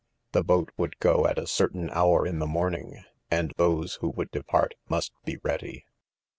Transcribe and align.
The' 0.31 0.43
boat 0.43 0.71
would 0.77 0.97
go 0.97 1.27
at 1.27 1.37
a 1.37 1.45
certain 1.45 1.91
hour 1.91 2.25
in 2.25 2.39
the 2.39 2.47
morn 2.47 2.73
ing, 2.73 3.03
and 3.29 3.53
those 3.57 3.99
who 4.01 4.09
would 4.09 4.31
depart 4.31 4.73
must 4.89 5.13
be. 5.25 5.37
rea 5.43 5.57
dy. 5.59 5.85